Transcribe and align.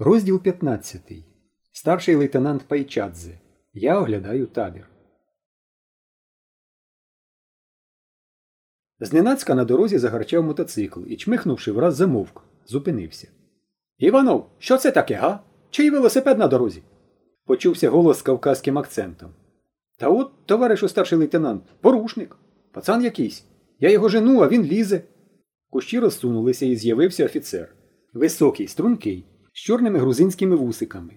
Розділ 0.00 0.42
15. 0.42 1.02
Старший 1.72 2.14
лейтенант 2.14 2.62
Пайчадзе. 2.68 3.40
Я 3.72 4.00
оглядаю 4.00 4.46
табір. 4.46 4.88
Зненацька 9.00 9.54
на 9.54 9.64
дорозі 9.64 9.98
загарчав 9.98 10.44
мотоцикл 10.44 11.00
і, 11.06 11.16
чмихнувши 11.16 11.72
враз 11.72 11.96
замовк, 11.96 12.44
зупинився. 12.66 13.28
Іванов, 13.98 14.50
що 14.58 14.76
це 14.76 14.90
таке, 14.90 15.14
га? 15.14 15.40
Чий 15.70 15.90
велосипед 15.90 16.38
на 16.38 16.48
дорозі? 16.48 16.82
Почувся 17.44 17.90
голос 17.90 18.18
з 18.18 18.22
кавказьким 18.22 18.78
акцентом. 18.78 19.30
Та 19.96 20.08
от, 20.08 20.46
товаришу 20.46 20.88
старший 20.88 21.18
лейтенант, 21.18 21.62
порушник. 21.80 22.36
Пацан 22.72 23.04
якийсь. 23.04 23.44
Я 23.78 23.90
його 23.90 24.08
жену, 24.08 24.40
а 24.40 24.48
він 24.48 24.62
лізе. 24.62 25.02
Кущі 25.70 25.98
розсунулися 25.98 26.66
і 26.66 26.76
з'явився 26.76 27.24
офіцер. 27.24 27.74
Високий, 28.12 28.68
стрункий 28.68 29.26
з 29.58 29.60
чорними 29.60 29.98
грузинськими 29.98 30.56
вусиками. 30.56 31.12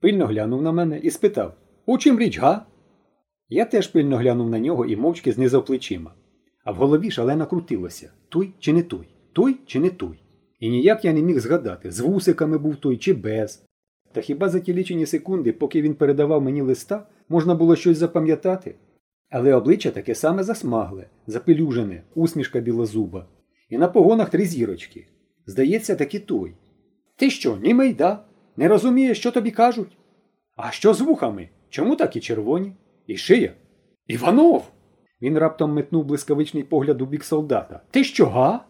Пильно 0.00 0.26
глянув 0.26 0.62
на 0.62 0.72
мене 0.72 0.98
і 0.98 1.10
спитав 1.10 1.54
У 1.86 1.98
чим 1.98 2.18
річ, 2.18 2.38
га? 2.38 2.66
Я 3.48 3.64
теж 3.64 3.86
пильно 3.86 4.16
глянув 4.16 4.50
на 4.50 4.58
нього 4.58 4.86
і 4.86 4.96
мовчки 4.96 5.32
знизав 5.32 5.64
плечима. 5.64 6.14
А 6.64 6.72
в 6.72 6.74
голові 6.74 7.10
шалено 7.10 7.46
крутилося 7.46 8.12
той 8.28 8.54
чи 8.58 8.72
не 8.72 8.82
той, 8.82 9.08
той 9.32 9.56
чи 9.66 9.80
не 9.80 9.90
той. 9.90 10.22
І 10.60 10.70
ніяк 10.70 11.04
я 11.04 11.12
не 11.12 11.22
міг 11.22 11.38
згадати, 11.40 11.90
з 11.90 12.00
вусиками 12.00 12.58
був 12.58 12.76
той 12.76 12.96
чи 12.96 13.12
без. 13.12 13.64
Та 14.12 14.20
хіба 14.20 14.48
за 14.48 14.60
ті 14.60 14.74
лічені 14.74 15.06
секунди, 15.06 15.52
поки 15.52 15.82
він 15.82 15.94
передавав 15.94 16.42
мені 16.42 16.62
листа, 16.62 17.06
можна 17.28 17.54
було 17.54 17.76
щось 17.76 17.98
запам'ятати? 17.98 18.74
Але 19.30 19.54
обличчя 19.54 19.90
таке 19.90 20.14
саме 20.14 20.42
засмагле, 20.42 21.06
запелюжене, 21.26 22.02
усмішка 22.14 22.60
білозуба. 22.60 23.26
І 23.68 23.78
на 23.78 23.88
погонах 23.88 24.30
три 24.30 24.44
зірочки. 24.44 25.06
Здається, 25.46 25.94
таки 25.94 26.18
той. 26.18 26.54
Ти 27.20 27.30
що, 27.30 27.56
німий, 27.56 27.94
да? 27.94 28.24
Не 28.56 28.68
розумієш, 28.68 29.18
що 29.18 29.30
тобі 29.30 29.50
кажуть? 29.50 29.96
А 30.56 30.70
що 30.70 30.94
з 30.94 31.00
вухами? 31.00 31.48
Чому 31.70 31.96
такі 31.96 32.20
червоні? 32.20 32.72
І 33.06 33.16
шия? 33.16 33.52
Іванов! 34.06 34.70
Він 35.22 35.38
раптом 35.38 35.72
метнув 35.72 36.04
блискавичний 36.04 36.62
погляд 36.62 37.02
у 37.02 37.06
бік 37.06 37.24
солдата. 37.24 37.80
Ти 37.90 38.04
що, 38.04 38.26
га? 38.26 38.64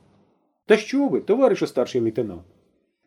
Та 0.66 0.76
що 0.76 1.08
ви, 1.08 1.20
товаришу 1.20 1.66
старший 1.66 2.00
лейтенант? 2.00 2.42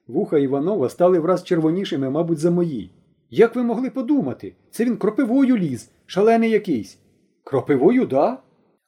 Вуха 0.07 0.37
Іванова 0.37 0.89
стали 0.89 1.19
враз 1.19 1.43
червонішими, 1.43 2.09
мабуть, 2.09 2.39
за 2.39 2.51
мої. 2.51 2.91
Як 3.29 3.55
ви 3.55 3.63
могли 3.63 3.89
подумати? 3.89 4.55
Це 4.71 4.85
він 4.85 4.97
кропивою 4.97 5.57
ліз, 5.57 5.91
шалений 6.05 6.49
якийсь. 6.49 6.99
Кропивою, 7.43 8.05
да? 8.05 8.37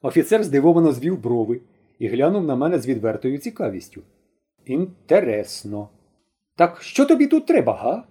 Офіцер 0.02 0.44
здивовано 0.44 0.92
звів 0.92 1.18
брови 1.18 1.60
і 1.98 2.08
глянув 2.08 2.44
на 2.44 2.56
мене 2.56 2.78
з 2.78 2.86
відвертою 2.86 3.38
цікавістю. 3.38 4.02
Інтересно. 4.64 5.88
Так 6.56 6.82
що 6.82 7.04
тобі 7.04 7.26
тут 7.26 7.46
треба, 7.46 7.74
га? 7.74 8.04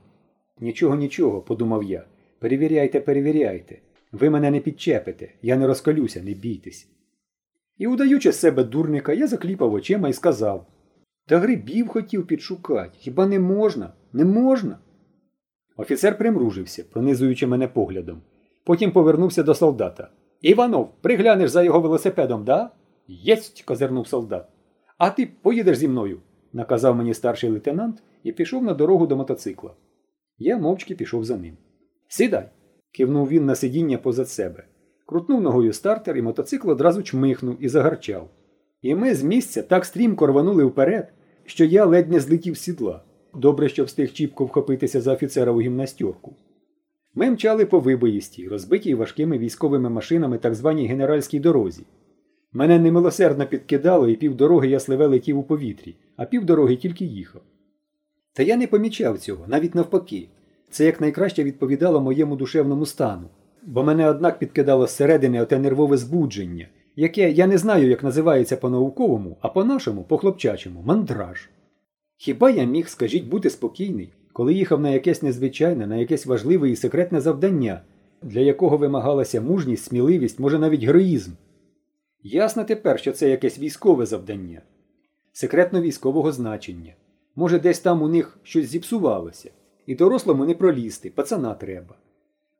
Нічого, 0.60 0.96
нічого, 0.96 1.42
подумав 1.42 1.84
я. 1.84 2.06
Перевіряйте, 2.40 3.00
перевіряйте. 3.00 3.80
Ви 4.12 4.30
мене 4.30 4.52
не 4.52 4.60
підчепите, 4.60 5.32
я 5.42 5.58
не 5.58 5.68
розкалюся, 5.68 6.24
не 6.24 6.34
бійтесь. 6.34 6.88
І, 7.78 7.88
удаючи 7.88 8.32
з 8.32 8.40
себе 8.40 8.64
дурника, 8.64 9.14
я 9.14 9.28
закліпав 9.28 9.74
очима 9.74 10.10
і 10.10 10.14
сказав 10.14 10.68
Та 11.28 11.40
грибів 11.40 11.88
хотів 11.88 12.28
підшукати. 12.28 12.92
Хіба 12.98 13.28
не 13.28 13.40
можна? 13.40 13.94
Не 14.14 14.26
можна? 14.26 14.80
Офіцер 15.78 16.18
примружився, 16.18 16.84
пронизуючи 16.92 17.48
мене 17.48 17.68
поглядом. 17.68 18.22
Потім 18.64 18.92
повернувся 18.92 19.44
до 19.44 19.56
солдата. 19.56 20.10
Іванов, 20.42 20.94
приглянеш 21.02 21.50
за 21.50 21.64
його 21.64 21.82
велосипедом, 21.82 22.44
да? 22.44 22.70
Єсть, 23.08 23.62
козирнув 23.62 24.08
солдат. 24.08 24.48
А 24.98 25.10
ти 25.10 25.30
поїдеш 25.42 25.78
зі 25.78 25.88
мною, 25.88 26.20
наказав 26.54 26.96
мені 26.96 27.14
старший 27.14 27.50
лейтенант 27.50 28.04
і 28.26 28.32
пішов 28.32 28.64
на 28.64 28.74
дорогу 28.74 29.08
до 29.08 29.16
мотоцикла. 29.16 29.74
Я 30.38 30.58
мовчки 30.58 30.96
пішов 30.96 31.26
за 31.26 31.38
ним. 31.38 31.58
Сідай, 32.08 32.50
кивнув 32.92 33.28
він 33.28 33.46
на 33.46 33.56
сидіння 33.56 33.98
позад 33.98 34.30
себе. 34.30 34.64
Крутнув 35.06 35.42
ногою 35.42 35.74
стартер, 35.74 36.18
і 36.18 36.22
мотоцикл 36.22 36.70
одразу 36.70 37.04
чмихнув 37.04 37.58
і 37.60 37.70
загарчав. 37.70 38.30
І 38.82 38.96
ми 38.96 39.16
з 39.16 39.24
місця 39.24 39.64
так 39.64 39.86
стрімко 39.86 40.28
рванули 40.28 40.66
вперед, 40.66 41.14
що 41.46 41.66
я 41.66 41.86
ледь 41.86 42.12
не 42.12 42.20
злетів 42.20 42.58
з 42.58 42.62
сідла. 42.62 43.04
Добре, 43.34 43.70
що 43.70 43.84
встиг 43.84 44.14
чіпко 44.14 44.46
вхопитися 44.46 45.02
за 45.02 45.14
офіцерову 45.14 45.62
гімнастьорку. 45.62 46.36
Ми 47.16 47.32
мчали 47.32 47.66
по 47.66 47.80
вибоїстій, 47.80 48.48
розбитій 48.48 48.96
важкими 48.96 49.38
військовими 49.38 49.90
машинами 49.90 50.38
так 50.38 50.56
званій 50.56 50.88
генеральській 50.88 51.40
дорозі. 51.40 51.84
Мене 52.54 52.80
немилосердно 52.80 53.48
підкидало, 53.48 54.08
і 54.08 54.16
півдороги 54.16 54.68
я 54.68 54.80
сливе 54.80 55.08
летів 55.08 55.38
у 55.38 55.44
повітрі, 55.44 55.96
а 56.16 56.26
півдороги 56.26 56.76
тільки 56.76 57.06
їхав. 57.06 57.42
Та 58.36 58.44
я 58.44 58.58
не 58.58 58.68
помічав 58.68 59.20
цього, 59.20 59.46
навіть 59.48 59.76
навпаки. 59.76 60.28
Це 60.70 60.86
якнайкраще 60.86 61.44
відповідало 61.44 62.02
моєму 62.02 62.36
душевному 62.36 62.86
стану, 62.86 63.28
бо 63.64 63.84
мене, 63.84 64.10
однак, 64.10 64.40
підкидало 64.40 64.88
зсередини 64.88 65.42
оте 65.42 65.60
нервове 65.60 65.98
збудження, 65.98 66.68
яке 66.96 67.32
я 67.32 67.48
не 67.48 67.58
знаю, 67.58 67.90
як 67.90 68.04
називається 68.04 68.58
по-науковому, 68.58 69.38
а 69.42 69.50
по-нашому, 69.50 70.04
по-хлопчачому 70.04 70.84
мандраж. 70.86 71.50
Хіба 72.18 72.50
я 72.50 72.64
міг, 72.64 72.88
скажіть, 72.88 73.28
бути 73.28 73.50
спокійний, 73.50 74.14
коли 74.34 74.54
їхав 74.54 74.82
на 74.82 74.90
якесь 74.90 75.22
незвичайне, 75.22 75.88
на 75.88 75.96
якесь 75.96 76.26
важливе 76.26 76.70
і 76.70 76.76
секретне 76.76 77.22
завдання, 77.22 77.82
для 78.22 78.40
якого 78.40 78.78
вимагалася 78.78 79.42
мужність, 79.42 79.84
сміливість, 79.84 80.40
може 80.40 80.60
навіть 80.60 80.84
героїзм? 80.84 81.32
Ясно 82.24 82.64
тепер, 82.64 83.00
що 83.00 83.12
це 83.12 83.30
якесь 83.30 83.60
військове 83.60 84.06
завдання, 84.06 84.62
секретно 85.34 85.82
військового 85.82 86.32
значення. 86.32 86.94
Може, 87.36 87.60
десь 87.60 87.80
там 87.80 88.02
у 88.02 88.08
них 88.08 88.38
щось 88.44 88.66
зіпсувалося, 88.66 89.52
і 89.86 89.96
дорослому 89.96 90.46
не 90.46 90.54
пролізти, 90.54 91.10
пацана 91.10 91.54
треба. 91.54 91.96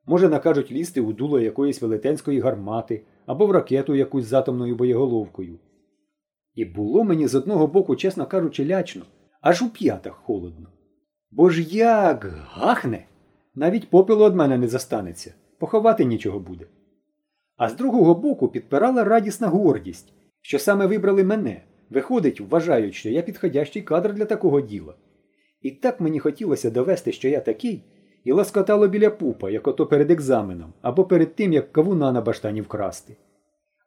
Може, 0.06 0.28
накажуть 0.28 0.72
лізти 0.72 1.00
у 1.00 1.12
дуло 1.12 1.40
якоїсь 1.40 1.82
велетенської 1.82 2.40
гармати 2.40 3.02
або 3.26 3.46
в 3.46 3.50
ракету 3.50 3.94
якусь 3.94 4.24
з 4.24 4.32
атомною 4.32 4.76
боєголовкою. 4.76 5.58
І 6.54 6.64
було 6.64 7.04
мені 7.04 7.26
з 7.26 7.34
одного 7.34 7.66
боку, 7.66 7.96
чесно 7.96 8.26
кажучи, 8.26 8.66
лячно, 8.66 9.02
аж 9.40 9.62
у 9.62 9.70
п'ятах 9.70 10.14
холодно. 10.14 10.66
Бо 11.30 11.50
ж 11.50 11.62
як 11.76 12.24
гахне, 12.50 13.06
навіть 13.54 13.90
попелу 13.90 14.26
від 14.26 14.34
мене 14.34 14.58
не 14.58 14.68
застанеться, 14.68 15.34
поховати 15.58 16.04
нічого 16.04 16.40
буде. 16.40 16.66
А 17.56 17.68
з 17.68 17.76
другого 17.76 18.14
боку 18.14 18.48
підпирала 18.48 19.04
радісна 19.04 19.48
гордість, 19.48 20.12
що 20.40 20.58
саме 20.58 20.86
вибрали 20.86 21.24
мене. 21.24 21.62
Виходить, 21.90 22.40
вважають, 22.40 22.94
що 22.94 23.08
я 23.10 23.22
підходящий 23.22 23.82
кадр 23.82 24.14
для 24.14 24.24
такого 24.24 24.60
діла. 24.60 24.94
І 25.62 25.70
так 25.70 26.00
мені 26.00 26.18
хотілося 26.18 26.70
довести, 26.70 27.12
що 27.12 27.28
я 27.28 27.40
такий, 27.40 27.84
і 28.24 28.32
ласкотало 28.32 28.88
біля 28.88 29.10
пупа, 29.10 29.50
як 29.50 29.68
ото 29.68 29.86
перед 29.86 30.10
екзаменом, 30.10 30.72
або 30.82 31.04
перед 31.04 31.34
тим, 31.34 31.52
як 31.52 31.72
кавуна 31.72 32.12
на 32.12 32.20
баштані 32.20 32.60
вкрасти. 32.60 33.16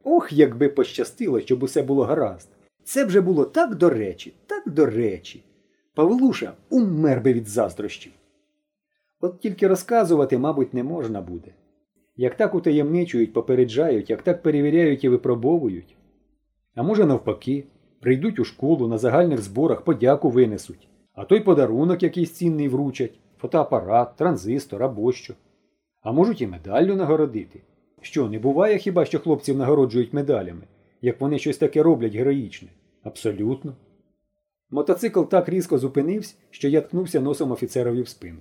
Ох, 0.04 0.34
якби 0.34 0.70
пощастило, 0.70 1.42
щоб 1.42 1.64
усе 1.64 1.82
було 1.82 2.04
гаразд. 2.04 2.50
Це 2.84 3.06
б 3.06 3.10
же 3.10 3.22
було 3.22 3.46
так 3.46 3.76
до 3.76 3.90
речі, 3.90 4.34
так 4.48 4.74
до 4.74 4.86
речі. 4.86 5.44
Павлуша 5.96 6.54
умер 6.70 7.22
би 7.22 7.34
від 7.34 7.48
заздрощів. 7.48 8.12
От 9.22 9.40
тільки 9.40 9.68
розказувати, 9.68 10.38
мабуть, 10.38 10.74
не 10.74 10.84
можна 10.84 11.22
буде. 11.22 11.52
Як 12.16 12.36
так 12.36 12.56
утаємничують, 12.56 13.34
попереджають, 13.34 14.10
як 14.10 14.22
так 14.22 14.44
перевіряють 14.44 15.04
і 15.04 15.10
випробовують. 15.10 15.96
А 16.76 16.84
може, 16.84 17.06
навпаки, 17.06 17.64
прийдуть 18.00 18.40
у 18.40 18.44
школу 18.44 18.88
на 18.88 18.98
загальних 18.98 19.42
зборах, 19.42 19.82
подяку 19.82 20.30
винесуть, 20.30 20.88
а 21.14 21.26
той 21.26 21.40
подарунок 21.40 22.04
якийсь 22.04 22.32
цінний 22.32 22.68
вручать, 22.68 23.20
фотоапарат, 23.38 24.16
транзистор 24.16 24.84
або 24.84 25.12
що. 25.12 25.34
А 26.02 26.12
можуть 26.12 26.42
і 26.42 26.48
медаллю 26.48 26.96
нагородити. 26.96 27.62
Що, 28.02 28.30
не 28.30 28.40
буває 28.40 28.78
хіба 28.78 29.06
що 29.06 29.20
хлопців 29.20 29.58
нагороджують 29.58 30.14
медалями, 30.14 30.64
як 31.02 31.22
вони 31.22 31.40
щось 31.40 31.58
таке 31.58 31.84
роблять 31.84 32.16
героїчне? 32.16 32.70
Абсолютно. 33.04 33.76
Мотоцикл 34.70 35.24
так 35.24 35.50
різко 35.50 35.78
зупинився, 35.78 36.36
що 36.50 36.68
я 36.68 36.82
ткнувся 36.82 37.20
носом 37.20 37.52
офіцерові 37.52 38.02
в 38.02 38.08
спину. 38.08 38.40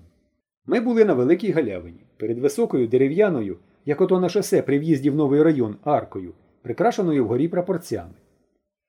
Ми 0.67 0.81
були 0.81 1.05
на 1.05 1.15
великій 1.15 1.51
галявині, 1.51 2.01
перед 2.17 2.39
високою 2.39 2.89
дерев'яною, 2.89 3.57
як 3.87 4.01
ото 4.01 4.21
на 4.21 4.29
шосе 4.29 4.63
при 4.63 4.79
в'їзді 4.79 5.11
в 5.11 5.15
новий 5.15 5.43
район 5.43 5.77
аркою, 5.85 6.33
прикрашеною 6.63 7.25
вгорі 7.25 7.49
прапорцями. 7.49 8.15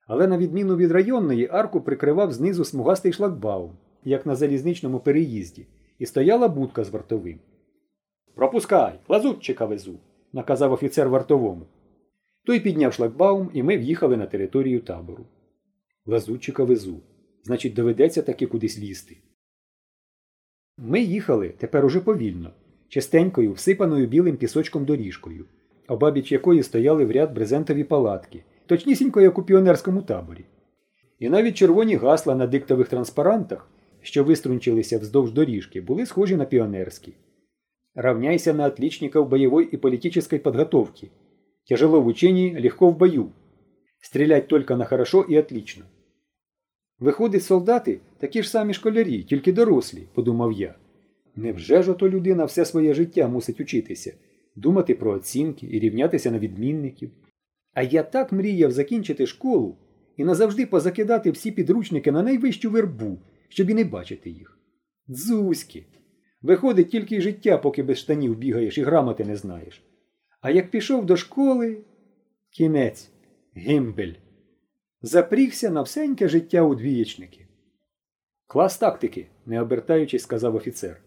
Але 0.10 0.28
на 0.28 0.38
відміну 0.38 0.76
від 0.76 0.92
районної, 0.92 1.48
арку 1.52 1.82
прикривав 1.82 2.34
знизу 2.34 2.66
смугастий 2.66 3.14
шлагбаум, 3.14 3.72
як 4.04 4.26
на 4.26 4.36
залізничному 4.36 5.00
переїзді, 5.00 5.66
і 6.00 6.06
стояла 6.06 6.48
будка 6.48 6.84
з 6.84 6.90
вартовим. 6.90 7.40
Пропускай, 8.36 9.00
лазутчика 9.08 9.66
везу, 9.66 10.00
наказав 10.34 10.74
офіцер 10.74 11.10
вартовому. 11.10 11.66
Той 12.46 12.60
підняв 12.60 12.94
шлагбаум, 12.94 13.50
і 13.54 13.64
ми 13.64 13.78
в'їхали 13.78 14.18
на 14.18 14.26
територію 14.26 14.80
табору. 14.80 15.26
Лазутчика 16.06 16.64
везу. 16.64 17.02
Значить, 17.44 17.74
доведеться 17.74 18.22
таки 18.22 18.46
кудись 18.46 18.80
лізти. 18.80 19.18
Ми 20.78 21.02
їхали 21.02 21.50
тепер 21.58 21.86
уже 21.86 22.00
повільно, 22.00 22.52
частенькою, 22.88 23.54
всипаною 23.54 24.08
білим 24.08 24.38
пісочком 24.38 24.86
доріжкою, 24.86 25.46
обабіч 25.88 26.32
якої 26.32 26.64
стояли 26.64 27.06
в 27.06 27.12
ряд 27.12 27.34
брезентові 27.34 27.84
палатки, 27.84 28.44
точнісінько 28.70 29.22
як 29.22 29.38
у 29.38 29.44
піонерському 29.44 30.02
таборі. 30.02 30.46
І 31.20 31.30
навіть 31.30 31.56
червоні 31.56 31.96
гасла 31.96 32.36
на 32.36 32.48
диктових 32.48 32.88
транспарантах 32.88 33.70
що 34.02 34.24
виструнчилися 34.24 35.00
вздовж 35.00 35.32
доріжки, 35.32 35.82
були 35.82 36.06
схожі 36.06 36.36
на 36.36 36.46
піонерські. 36.46 37.14
Равняйся 37.96 38.54
на 38.54 38.66
отличников 38.66 39.30
бойової 39.30 39.70
і 39.72 39.78
політичної 39.78 40.44
підготовки. 40.44 41.08
Тяжело 41.70 42.02
в 42.02 42.08
учении, 42.08 42.62
легко 42.62 42.90
в 42.90 42.98
бою. 42.98 43.30
Стрілять 44.02 44.48
тільки 44.48 44.76
на 44.76 44.86
хорошо 44.86 45.26
і 45.30 45.40
отлично. 45.40 45.86
Виходить, 47.00 47.44
солдати 47.44 48.00
такі 48.18 48.44
ж 48.44 48.50
самі 48.50 48.74
школярі, 48.74 49.24
тільки 49.24 49.54
дорослі, 49.54 50.08
подумав 50.14 50.52
я. 50.52 50.76
Невже 51.36 51.84
ж 51.84 51.92
ото 51.92 52.10
людина 52.10 52.46
все 52.46 52.66
своє 52.66 52.94
життя 52.94 53.28
мусить 53.28 53.62
учитися, 53.62 54.14
думати 54.56 54.96
про 54.96 55.12
оцінки 55.12 55.68
і 55.72 55.80
рівнятися 55.80 56.32
на 56.32 56.40
відмінників? 56.40 57.12
А 57.74 57.82
я 57.82 58.04
так 58.04 58.32
мріяв 58.32 58.72
закінчити 58.72 59.28
школу 59.28 59.78
і 60.18 60.24
назавжди 60.24 60.66
позакидати 60.66 61.32
всі 61.32 61.52
підручники 61.52 62.12
на 62.12 62.24
найвищу 62.24 62.70
вербу, 62.70 63.20
щоб 63.50 63.70
і 63.70 63.74
не 63.74 63.84
бачити 63.84 64.30
їх. 64.30 64.58
Дзузьки! 65.10 65.86
Виходить 66.42 66.90
тільки 66.90 67.16
й 67.16 67.22
життя, 67.22 67.58
поки 67.58 67.84
без 67.84 67.98
штанів 67.98 68.38
бігаєш 68.38 68.78
і 68.78 68.84
грамоти 68.84 69.26
не 69.26 69.36
знаєш. 69.36 69.84
А 70.42 70.52
як 70.52 70.72
пішов 70.72 71.06
до 71.06 71.18
школи, 71.18 71.78
кінець, 72.52 73.12
гімбель. 73.58 74.14
Запрігся 75.02 75.70
на 75.70 75.82
всеньке 75.82 76.28
життя 76.28 76.62
у 76.62 76.76
двієчники. 76.76 77.48
Клас 78.48 78.78
тактики, 78.78 79.28
не 79.46 79.62
обертаючись, 79.62 80.24
сказав 80.24 80.56
офіцер. 80.56 81.02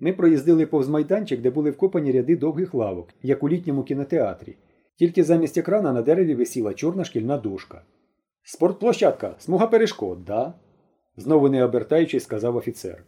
Ми 0.00 0.12
проїздили 0.12 0.66
повз 0.66 0.88
майданчик, 0.88 1.40
де 1.40 1.50
були 1.50 1.70
вкопані 1.70 2.12
ряди 2.12 2.36
довгих 2.36 2.74
лавок, 2.74 3.08
як 3.22 3.42
у 3.42 3.48
літньому 3.48 3.82
кінотеатрі. 3.82 4.56
Тільки 5.00 5.24
замість 5.24 5.58
екрана 5.58 5.92
на 5.92 6.02
дереві 6.02 6.34
висіла 6.34 6.74
чорна 6.74 7.04
шкільна 7.04 7.38
дошка. 7.38 7.82
Спортплощадка, 8.42 9.34
смуга 9.38 9.66
перешкод, 9.66 10.24
да? 10.24 10.54
знову 11.16 11.48
не 11.48 11.64
обертаючись, 11.64 12.24
сказав 12.24 12.56
офіцер. 12.56 13.04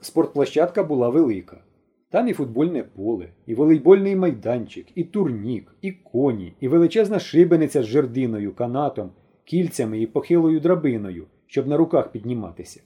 Спортплощадка 0.00 0.84
була 0.84 1.08
велика. 1.08 1.64
Там 2.10 2.28
і 2.28 2.32
футбольне 2.32 2.82
поле, 2.82 3.28
і 3.46 3.54
волейбольний 3.54 4.16
майданчик, 4.16 4.86
і 4.94 5.04
турнік, 5.04 5.74
і 5.82 5.92
коні, 5.92 6.56
і 6.60 6.68
величезна 6.68 7.18
шибениця 7.18 7.82
з 7.82 7.86
жердиною, 7.86 8.54
канатом, 8.54 9.10
кільцями 9.44 10.00
і 10.00 10.06
похилою 10.06 10.60
драбиною, 10.60 11.26
щоб 11.46 11.66
на 11.66 11.76
руках 11.76 12.12
підніматися. 12.12 12.80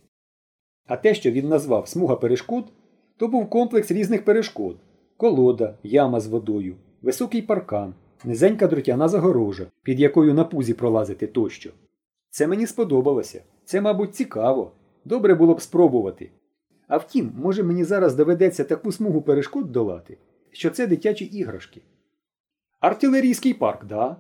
А 0.87 0.97
те, 0.97 1.15
що 1.15 1.31
він 1.31 1.49
назвав 1.49 1.89
смуга 1.89 2.17
перешкод, 2.17 2.65
то 3.17 3.29
був 3.29 3.51
комплекс 3.51 3.91
різних 3.91 4.25
перешкод 4.25 4.77
колода, 5.17 5.79
яма 5.83 6.21
з 6.21 6.27
водою, 6.27 6.75
високий 7.03 7.43
паркан, 7.43 7.95
низенька 8.25 8.67
дротяна 8.67 9.09
загорожа, 9.09 9.67
під 9.83 10.01
якою 10.01 10.35
на 10.35 10.45
пузі 10.45 10.75
пролазити 10.75 11.27
тощо. 11.27 11.71
Це 12.31 12.47
мені 12.47 12.67
сподобалося. 12.67 13.43
Це, 13.65 13.81
мабуть, 13.81 14.15
цікаво. 14.15 14.73
Добре 15.05 15.35
було 15.35 15.55
б 15.55 15.61
спробувати. 15.61 16.31
А 16.89 16.97
втім, 16.97 17.33
може 17.37 17.63
мені 17.63 17.85
зараз 17.85 18.15
доведеться 18.15 18.65
таку 18.65 18.93
смугу 18.93 19.23
перешкод 19.23 19.73
долати, 19.73 20.19
що 20.51 20.71
це 20.71 20.87
дитячі 20.87 21.25
іграшки. 21.25 21.81
Артилерійський 22.81 23.55
парк, 23.55 23.85
да? 23.85 24.17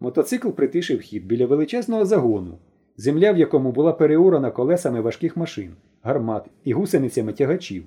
Мотоцикл 0.00 0.48
притишив 0.48 1.00
хід 1.00 1.26
біля 1.26 1.46
величезного 1.46 2.04
загону, 2.04 2.58
земля 2.96 3.32
в 3.32 3.38
якому 3.38 3.72
була 3.72 3.92
переорана 3.92 4.50
колесами 4.50 5.00
важких 5.00 5.36
машин, 5.36 5.74
гармат 6.02 6.46
і 6.64 6.72
гусеницями 6.72 7.32
тягачів. 7.32 7.84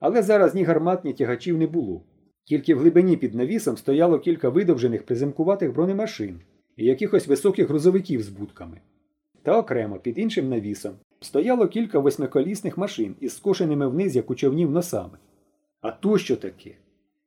Але 0.00 0.22
зараз 0.22 0.54
ні 0.54 0.64
гармат, 0.64 1.04
ні 1.04 1.12
тягачів 1.12 1.58
не 1.58 1.66
було. 1.66 2.02
Тільки 2.44 2.74
в 2.74 2.78
глибині 2.78 3.16
під 3.16 3.34
навісом 3.34 3.76
стояло 3.76 4.18
кілька 4.18 4.48
видовжених 4.48 5.02
приземкуватих 5.02 5.72
бронемашин 5.72 6.40
і 6.76 6.84
якихось 6.84 7.26
високих 7.26 7.68
грузовиків 7.68 8.22
з 8.22 8.28
будками. 8.28 8.80
Та 9.42 9.58
окремо 9.58 9.98
під 9.98 10.18
іншим 10.18 10.48
навісом 10.48 10.92
стояло 11.20 11.68
кілька 11.68 11.98
восьмиколісних 11.98 12.78
машин 12.78 13.14
із 13.20 13.36
скошеними 13.36 13.88
вниз 13.88 14.16
як 14.16 14.30
у 14.30 14.34
човнів 14.34 14.70
носами. 14.70 15.18
А 15.80 15.90
то 15.90 16.18
що 16.18 16.36
таке? 16.36 16.76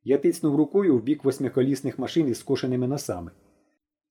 Я 0.04 0.18
тицнув 0.18 0.56
рукою 0.56 0.98
в 0.98 1.02
бік 1.02 1.24
восьмиколісних 1.24 1.98
машин 1.98 2.28
із 2.28 2.38
скошеними 2.38 2.86
носами. 2.86 3.30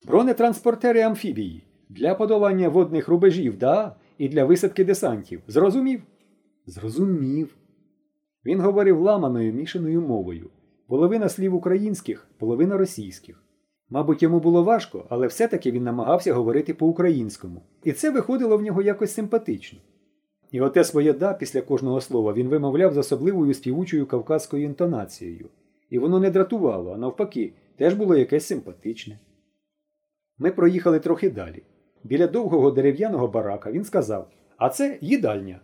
Бронетранспортери 0.08 1.01
амфібії 1.01 1.63
для 1.90 2.16
подолання 2.16 2.69
водних 2.69 3.08
рубежів, 3.08 3.58
да, 3.58 3.96
і 4.18 4.30
для 4.30 4.46
висадки 4.46 4.86
десантів. 4.86 5.42
Зрозумів? 5.48 6.01
Зрозумів. 6.66 7.56
Він 8.46 8.62
говорив 8.62 9.00
ламаною 9.00 9.54
мішаною 9.54 10.01
мовою. 10.01 10.50
Половина 10.88 11.30
слів 11.30 11.56
українських, 11.56 12.28
половина 12.38 12.78
російських. 12.78 13.44
Мабуть, 13.90 14.24
йому 14.24 14.40
було 14.40 14.64
важко, 14.64 15.06
але 15.10 15.28
все-таки 15.28 15.72
він 15.72 15.84
намагався 15.84 16.34
говорити 16.34 16.74
по-українському. 16.74 17.62
І 17.84 17.92
це 17.92 18.12
виходило 18.12 18.58
в 18.58 18.62
нього 18.62 18.82
якось 18.82 19.14
симпатично. 19.14 19.80
І 20.52 20.62
оте 20.62 20.84
своє 20.84 21.14
да 21.14 21.34
після 21.34 21.62
кожного 21.62 22.02
слова 22.02 22.34
він 22.34 22.48
вимовляв 22.48 22.94
з 22.94 22.98
особливою 22.98 23.54
співучою 23.54 24.06
кавказькою 24.06 24.64
інтонацією. 24.64 25.50
І 25.90 26.00
воно 26.00 26.20
не 26.20 26.32
дратувало, 26.32 26.94
а 26.94 26.98
навпаки, 26.98 27.54
теж 27.78 27.94
було 27.94 28.16
якесь 28.16 28.46
симпатичне. 28.46 29.20
Ми 30.38 30.52
проїхали 30.52 31.00
трохи 31.00 31.30
далі. 31.30 31.64
Біля 32.04 32.28
довгого 32.28 32.72
дерев'яного 32.72 33.28
барака 33.28 33.72
він 33.72 33.84
сказав: 33.84 34.28
А 34.58 34.70
це 34.70 34.98
їдальня. 35.02 35.60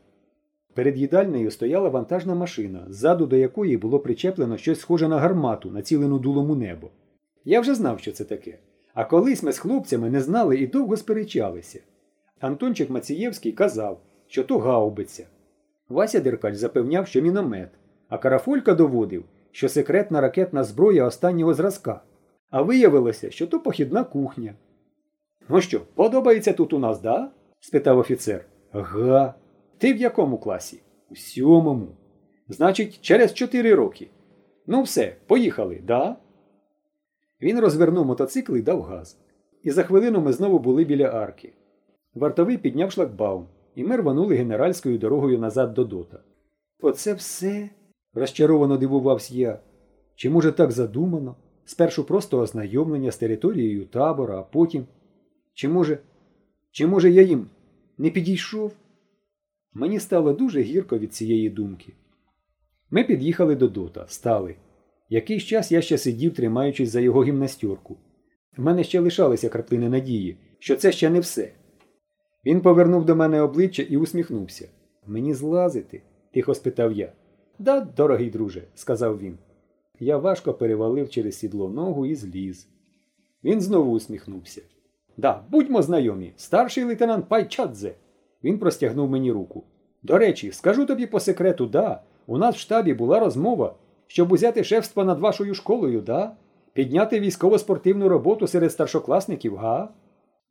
Перед 0.74 0.98
їдальнею 0.98 1.52
стояла 1.52 1.90
вантажна 1.90 2.36
машина, 2.36 2.86
ззаду 2.90 3.26
до 3.26 3.36
якої 3.36 3.78
було 3.78 4.00
причеплено 4.00 4.58
щось 4.58 4.80
схоже 4.80 5.08
на 5.08 5.20
гармату, 5.20 5.72
націлену 5.72 6.20
дулом 6.20 6.52
у 6.52 6.56
небо. 6.56 6.90
Я 7.46 7.62
вже 7.62 7.76
знав, 7.76 8.00
що 8.00 8.12
це 8.12 8.24
таке. 8.24 8.58
А 8.94 9.06
колись 9.06 9.44
ми 9.44 9.52
з 9.52 9.60
хлопцями 9.60 10.10
не 10.10 10.22
знали 10.22 10.58
і 10.58 10.68
довго 10.68 10.98
сперечалися. 10.98 11.80
Антончик 12.40 12.90
Мацієвський 12.90 13.52
казав, 13.52 14.00
що 14.28 14.44
то 14.44 14.60
гаубиця. 14.60 15.28
Вася 15.90 16.20
Деркач 16.20 16.56
запевняв, 16.56 17.08
що 17.08 17.22
міномет, 17.22 17.70
а 18.10 18.18
Карафолька 18.18 18.74
доводив, 18.74 19.24
що 19.52 19.70
секретна 19.70 20.22
ракетна 20.22 20.64
зброя 20.64 21.06
останнього 21.06 21.54
зразка. 21.54 22.02
А 22.50 22.62
виявилося, 22.62 23.32
що 23.32 23.48
то 23.48 23.60
похідна 23.60 24.04
кухня. 24.04 24.54
Ну 25.50 25.62
що, 25.62 25.82
подобається 25.96 26.54
тут 26.54 26.74
у 26.74 26.80
нас, 26.80 27.02
да? 27.02 27.32
спитав 27.60 27.98
офіцер. 27.98 28.46
Га. 28.72 29.34
Ти 29.82 29.94
в 29.94 29.98
якому 29.98 30.38
класі? 30.38 30.82
У 31.10 31.16
сьомому. 31.16 31.88
Значить, 32.50 33.02
через 33.02 33.34
чотири 33.34 33.76
роки. 33.76 34.10
Ну 34.68 34.82
все, 34.82 35.16
поїхали, 35.28 35.82
да? 35.84 36.16
Він 37.42 37.60
розвернув 37.60 38.06
мотоцикл 38.06 38.56
і 38.56 38.62
дав 38.62 38.82
газ. 38.82 39.18
І 39.64 39.72
за 39.72 39.84
хвилину 39.84 40.22
ми 40.22 40.34
знову 40.34 40.60
були 40.60 40.84
біля 40.84 41.06
арки. 41.06 41.54
Вартовий 42.14 42.58
підняв 42.58 42.92
шлагбаум, 42.92 43.48
і 43.76 43.84
ми 43.84 43.98
рванули 43.98 44.36
генеральською 44.36 44.98
дорогою 44.98 45.40
назад 45.40 45.74
до 45.74 45.84
дота. 45.84 46.20
Оце 46.82 47.14
все? 47.14 47.70
розчаровано 48.14 48.78
дивувався 48.78 49.36
я. 49.36 49.60
Чи 50.16 50.30
може 50.30 50.52
так 50.52 50.72
задумано? 50.72 51.36
Спершу 51.66 52.04
просто 52.04 52.40
ознайомлення 52.40 53.12
з 53.12 53.18
територією 53.18 53.86
табора, 53.86 54.40
а 54.40 54.44
потім. 54.44 54.86
Чи 55.54 55.70
може, 55.70 55.98
чи 56.72 56.88
може 56.88 57.12
я 57.12 57.22
їм 57.22 57.48
не 57.98 58.10
підійшов? 58.10 58.74
Мені 59.74 60.00
стало 60.00 60.34
дуже 60.34 60.62
гірко 60.62 60.98
від 60.98 61.14
цієї 61.14 61.50
думки. 61.50 61.94
Ми 62.92 63.04
під'їхали 63.04 63.56
до 63.56 63.68
дота, 63.68 64.06
стали. 64.08 64.56
Якийсь 65.10 65.44
час 65.44 65.72
я 65.72 65.82
ще 65.82 65.98
сидів, 65.98 66.34
тримаючись 66.34 66.90
за 66.90 67.00
його 67.00 67.24
гімнастюрку. 67.24 67.98
В 68.58 68.62
мене 68.62 68.84
ще 68.84 69.00
лишалися 69.00 69.50
краплини 69.50 69.90
надії, 69.90 70.38
що 70.60 70.76
це 70.76 70.92
ще 70.92 71.10
не 71.10 71.20
все. 71.20 71.52
Він 72.46 72.62
повернув 72.62 73.06
до 73.06 73.16
мене 73.16 73.42
обличчя 73.42 73.84
і 73.84 73.98
усміхнувся. 73.98 74.70
Мені 75.08 75.34
злазити? 75.34 76.02
тихо 76.34 76.54
спитав 76.54 76.94
я. 76.94 77.14
Да, 77.60 77.80
дорогий 77.82 78.30
друже, 78.30 78.64
сказав 78.76 79.20
він. 79.20 79.38
Я 80.00 80.18
важко 80.18 80.54
перевалив 80.54 81.10
через 81.10 81.38
сідло 81.38 81.70
ногу 81.70 82.06
і 82.06 82.16
зліз. 82.16 82.68
Він 83.44 83.62
знову 83.62 83.92
усміхнувся. 83.92 84.62
Да, 85.18 85.44
будьмо 85.50 85.82
знайомі, 85.82 86.34
старший 86.36 86.84
лейтенант 86.84 87.30
Пайчадзе. 87.30 87.96
Він 88.44 88.60
простягнув 88.60 89.10
мені 89.10 89.32
руку. 89.32 89.64
До 90.04 90.18
речі, 90.18 90.52
скажу 90.52 90.86
тобі 90.86 91.06
по 91.06 91.20
секрету, 91.20 91.66
да, 91.66 92.02
у 92.28 92.38
нас 92.38 92.56
в 92.56 92.60
штабі 92.60 92.94
була 92.94 93.20
розмова, 93.20 93.76
щоб 94.08 94.32
узяти 94.32 94.64
шефство 94.64 95.04
над 95.04 95.20
вашою 95.20 95.54
школою, 95.54 96.02
да? 96.02 96.36
Підняти 96.74 97.20
військово-спортивну 97.20 98.10
роботу 98.10 98.48
серед 98.48 98.72
старшокласників, 98.72 99.56
га? 99.56 99.90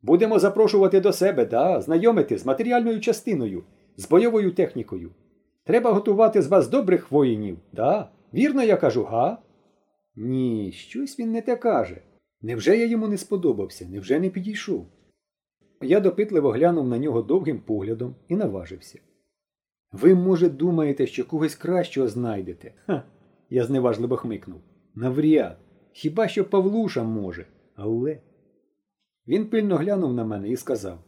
Будемо 0.01 0.39
запрошувати 0.39 0.99
до 0.99 1.13
себе, 1.13 1.45
да, 1.45 1.81
знайомити 1.81 2.37
з 2.37 2.45
матеріальною 2.45 2.99
частиною, 2.99 3.63
з 3.97 4.09
бойовою 4.09 4.51
технікою. 4.51 5.11
Треба 5.63 5.91
готувати 5.91 6.41
з 6.41 6.47
вас 6.47 6.67
добрих 6.67 7.11
воїнів, 7.11 7.57
да? 7.71 8.09
Вірно, 8.33 8.63
я 8.63 8.77
кажу, 8.77 9.03
га? 9.03 9.37
Ні, 10.15 10.71
щось 10.71 11.19
він 11.19 11.31
не 11.31 11.41
те 11.41 11.55
каже. 11.55 12.01
Невже 12.41 12.77
я 12.77 12.85
йому 12.85 13.07
не 13.07 13.17
сподобався, 13.17 13.85
невже 13.85 14.19
не 14.19 14.29
підійшов? 14.29 14.87
Я 15.81 15.99
допитливо 15.99 16.51
глянув 16.51 16.87
на 16.87 16.97
нього 16.97 17.21
довгим 17.21 17.59
поглядом 17.59 18.15
і 18.27 18.35
наважився. 18.35 18.99
Ви, 19.91 20.15
може, 20.15 20.49
думаєте, 20.49 21.07
що 21.07 21.25
когось 21.25 21.55
кращого 21.55 22.07
знайдете? 22.07 22.73
Ха, 22.85 23.03
я 23.49 23.63
зневажливо 23.65 24.17
хмикнув. 24.17 24.61
Навряд. 24.95 25.57
Хіба 25.93 26.27
що 26.27 26.45
Павлуша 26.45 27.03
може, 27.03 27.45
але. 27.75 28.21
Він 29.27 29.45
пильно 29.45 29.75
глянув 29.75 30.13
на 30.13 30.25
мене 30.25 30.49
і 30.49 30.57
сказав 30.57 30.99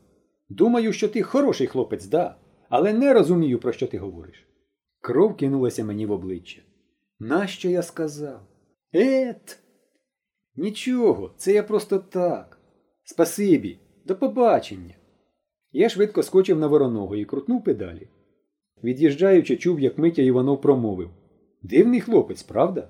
Думаю, 0.50 0.94
що 0.94 1.10
ти 1.10 1.22
хороший 1.22 1.68
хлопець, 1.68 2.06
да. 2.06 2.36
але 2.70 2.94
не 2.94 3.14
розумію, 3.14 3.60
про 3.60 3.72
що 3.72 3.88
ти 3.88 3.98
говориш. 3.98 4.48
Кров 5.02 5.38
кинулася 5.38 5.84
мені 5.84 6.06
в 6.06 6.12
обличчя. 6.12 6.62
Нащо 7.20 7.70
я 7.70 7.82
сказав? 7.82 8.42
Ет. 8.96 9.60
Нічого, 10.56 11.34
це 11.38 11.54
я 11.54 11.64
просто 11.64 12.00
так. 12.00 12.60
Спасибі, 13.04 13.80
до 14.06 14.16
побачення. 14.16 14.96
Я 15.72 15.90
швидко 15.90 16.24
скочив 16.24 16.60
на 16.60 16.68
вороного 16.68 17.16
і 17.16 17.26
крутнув 17.26 17.64
педалі. 17.64 18.08
Від'їжджаючи, 18.84 19.58
чув, 19.58 19.80
як 19.80 19.98
Митя 19.98 20.22
Іванов 20.22 20.62
промовив 20.62 21.10
Дивний 21.62 22.02
хлопець, 22.02 22.44
правда? 22.44 22.88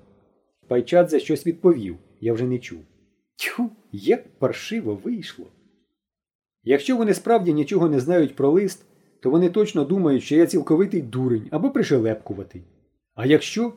Пайчадзе 0.68 1.20
щось 1.20 1.46
відповів, 1.46 1.96
я 2.20 2.32
вже 2.32 2.44
не 2.44 2.58
чув. 2.58 2.78
Тьху, 3.36 3.70
як 3.92 4.38
паршиво 4.38 5.00
вийшло. 5.04 5.46
Якщо 6.64 6.96
вони 6.96 7.14
справді 7.14 7.52
нічого 7.52 7.88
не 7.88 8.00
знають 8.00 8.36
про 8.36 8.50
лист, 8.50 8.86
то 9.20 9.30
вони 9.30 9.50
точно 9.50 9.84
думають, 9.84 10.22
що 10.22 10.36
я 10.36 10.46
цілковитий 10.46 11.02
дурень 11.02 11.48
або 11.50 11.70
пришелепкуватий. 11.70 12.62
А 13.14 13.26
якщо, 13.26 13.72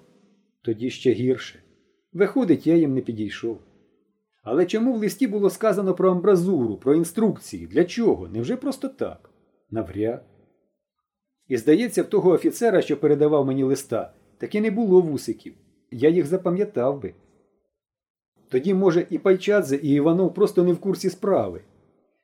тоді 0.62 0.90
ще 0.90 1.12
гірше. 1.12 1.60
Виходить, 2.14 2.68
я 2.68 2.76
їм 2.76 2.94
не 2.94 3.02
підійшов. 3.02 3.60
Але 4.50 4.66
чому 4.66 4.94
в 4.94 4.98
листі 4.98 5.28
було 5.28 5.50
сказано 5.50 5.94
про 5.94 6.12
амбразуру, 6.12 6.78
про 6.78 6.96
інструкції? 6.96 7.68
Для 7.68 7.86
чого? 7.86 8.28
Невже 8.28 8.58
просто 8.58 8.88
так? 8.88 9.30
Навряд. 9.72 10.24
І 11.48 11.58
здається, 11.58 12.04
в 12.04 12.06
того 12.06 12.30
офіцера, 12.30 12.82
що 12.82 12.98
передавав 12.98 13.46
мені 13.46 13.64
листа, 13.64 14.14
таки 14.38 14.62
не 14.62 14.72
було 14.72 15.02
вусиків. 15.02 15.54
Я 15.92 16.10
їх 16.10 16.26
запам'ятав 16.26 17.02
би. 17.02 17.14
Тоді, 18.50 18.74
може, 18.74 19.08
і 19.10 19.18
Пайчадзе, 19.18 19.76
і 19.76 19.90
Іванов 19.90 20.34
просто 20.34 20.64
не 20.64 20.74
в 20.74 20.78
курсі 20.78 21.10
справи. 21.10 21.62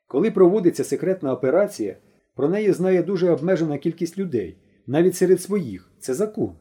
Коли 0.08 0.32
проводиться 0.32 0.84
секретна 0.84 1.34
операція, 1.34 1.98
про 2.36 2.50
неї 2.50 2.72
знає 2.72 3.04
дуже 3.04 3.32
обмежена 3.32 3.78
кількість 3.78 4.18
людей, 4.18 4.58
навіть 4.88 5.16
серед 5.16 5.42
своїх 5.42 5.92
це 6.00 6.14
закон. 6.14 6.56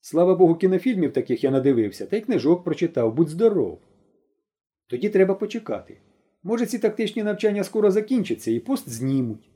Слава 0.00 0.34
Богу, 0.34 0.54
кінофільмів 0.54 1.12
таких 1.12 1.44
я 1.44 1.50
надивився, 1.50 2.06
та 2.06 2.16
й 2.16 2.20
книжок 2.20 2.64
прочитав, 2.64 3.14
будь 3.14 3.28
здоров. 3.28 3.78
Тоді 4.92 5.08
треба 5.08 5.34
почекати. 5.34 5.96
Може, 6.42 6.66
ці 6.66 6.78
тактичні 6.78 7.22
навчання 7.22 7.64
скоро 7.64 7.90
закінчаться 7.90 8.50
і 8.50 8.60
пост 8.60 8.88
знімуть. 8.88 9.50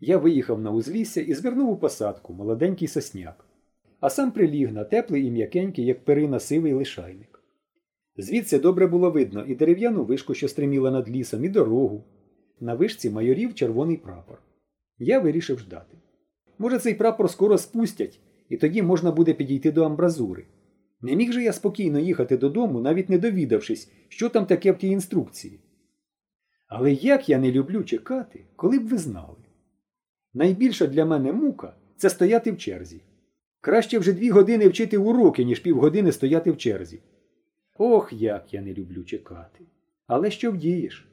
Я 0.00 0.18
виїхав 0.18 0.60
на 0.60 0.70
узлісся 0.70 1.20
і 1.20 1.34
звернув 1.34 1.70
у 1.70 1.76
посадку 1.76 2.32
молоденький 2.32 2.88
сосняк, 2.88 3.46
а 4.00 4.10
сам 4.10 4.30
приліг 4.30 4.72
на 4.72 4.84
теплий 4.84 5.26
і 5.26 5.30
м'якенький, 5.30 5.84
як 5.84 6.04
перина 6.04 6.40
сивий 6.40 6.72
лишайник. 6.72 7.42
Звідси 8.16 8.58
добре 8.58 8.86
було 8.86 9.10
видно 9.10 9.44
і 9.44 9.54
дерев'яну 9.54 10.04
вишку, 10.04 10.34
що 10.34 10.48
стриміла 10.48 10.90
над 10.90 11.10
лісом, 11.10 11.44
і 11.44 11.48
дорогу. 11.48 12.04
На 12.60 12.74
вишці 12.74 13.10
майорів 13.10 13.54
червоний 13.54 13.96
прапор. 13.96 14.38
Я 14.98 15.18
вирішив 15.20 15.58
ждати. 15.58 15.96
Може, 16.58 16.78
цей 16.78 16.94
прапор 16.94 17.30
скоро 17.30 17.58
спустять, 17.58 18.20
і 18.48 18.56
тоді 18.56 18.82
можна 18.82 19.12
буде 19.12 19.34
підійти 19.34 19.72
до 19.72 19.84
амбразури. 19.84 20.46
Не 21.02 21.16
міг 21.16 21.32
же 21.32 21.42
я 21.42 21.52
спокійно 21.52 21.98
їхати 21.98 22.36
додому, 22.36 22.80
навіть 22.80 23.08
не 23.08 23.18
довідавшись, 23.18 23.92
що 24.08 24.28
там 24.28 24.46
таке 24.46 24.72
в 24.72 24.78
тій 24.78 24.88
інструкції. 24.88 25.60
Але 26.68 26.92
як 26.92 27.28
я 27.28 27.38
не 27.38 27.52
люблю 27.52 27.84
чекати, 27.84 28.44
коли 28.56 28.78
б 28.78 28.88
ви 28.88 28.98
знали. 28.98 29.36
Найбільша 30.34 30.86
для 30.86 31.04
мене 31.04 31.32
мука 31.32 31.74
це 31.96 32.10
стояти 32.10 32.52
в 32.52 32.58
черзі. 32.58 33.02
Краще 33.60 33.98
вже 33.98 34.12
дві 34.12 34.30
години 34.30 34.68
вчити 34.68 34.98
уроки, 34.98 35.44
ніж 35.44 35.58
півгодини 35.58 36.12
стояти 36.12 36.50
в 36.50 36.56
черзі. 36.56 37.02
Ох, 37.78 38.12
як 38.12 38.54
я 38.54 38.60
не 38.60 38.74
люблю 38.74 39.04
чекати. 39.04 39.64
Але 40.06 40.30
що 40.30 40.52
вдієш? 40.52 41.09